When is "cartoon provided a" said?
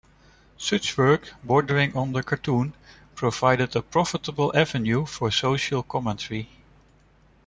2.23-3.83